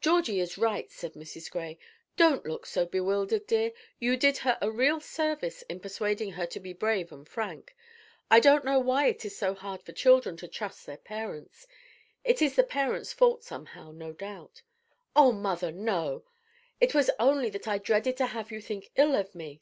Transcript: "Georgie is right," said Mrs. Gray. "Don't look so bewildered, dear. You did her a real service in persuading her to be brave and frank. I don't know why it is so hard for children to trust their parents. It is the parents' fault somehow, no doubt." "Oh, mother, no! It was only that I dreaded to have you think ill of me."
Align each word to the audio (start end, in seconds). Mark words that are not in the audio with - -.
"Georgie 0.00 0.40
is 0.40 0.56
right," 0.56 0.90
said 0.90 1.12
Mrs. 1.12 1.50
Gray. 1.50 1.78
"Don't 2.16 2.46
look 2.46 2.64
so 2.64 2.86
bewildered, 2.86 3.46
dear. 3.46 3.72
You 3.98 4.16
did 4.16 4.38
her 4.38 4.56
a 4.62 4.70
real 4.70 4.98
service 4.98 5.60
in 5.68 5.78
persuading 5.78 6.30
her 6.32 6.46
to 6.46 6.58
be 6.58 6.72
brave 6.72 7.12
and 7.12 7.28
frank. 7.28 7.76
I 8.30 8.40
don't 8.40 8.64
know 8.64 8.78
why 8.78 9.08
it 9.08 9.26
is 9.26 9.36
so 9.36 9.52
hard 9.52 9.82
for 9.82 9.92
children 9.92 10.38
to 10.38 10.48
trust 10.48 10.86
their 10.86 10.96
parents. 10.96 11.66
It 12.24 12.40
is 12.40 12.54
the 12.56 12.64
parents' 12.64 13.12
fault 13.12 13.44
somehow, 13.44 13.90
no 13.90 14.14
doubt." 14.14 14.62
"Oh, 15.14 15.32
mother, 15.32 15.70
no! 15.70 16.24
It 16.80 16.94
was 16.94 17.10
only 17.18 17.50
that 17.50 17.68
I 17.68 17.76
dreaded 17.76 18.16
to 18.16 18.26
have 18.28 18.50
you 18.50 18.62
think 18.62 18.90
ill 18.96 19.14
of 19.14 19.34
me." 19.34 19.60